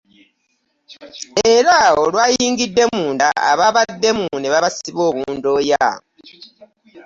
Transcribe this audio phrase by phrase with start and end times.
[1.53, 5.85] Era olwayingidde munda abaabaddemu ne babasiba obundooya